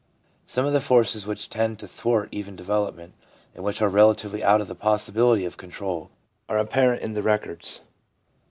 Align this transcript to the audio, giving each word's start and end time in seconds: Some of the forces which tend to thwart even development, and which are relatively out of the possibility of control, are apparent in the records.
Some 0.47 0.65
of 0.65 0.73
the 0.73 0.81
forces 0.81 1.27
which 1.27 1.47
tend 1.47 1.77
to 1.77 1.87
thwart 1.87 2.29
even 2.31 2.55
development, 2.55 3.13
and 3.53 3.63
which 3.63 3.83
are 3.83 3.87
relatively 3.87 4.43
out 4.43 4.59
of 4.59 4.67
the 4.67 4.73
possibility 4.73 5.45
of 5.45 5.57
control, 5.57 6.09
are 6.49 6.57
apparent 6.57 7.03
in 7.03 7.13
the 7.13 7.21
records. 7.21 7.81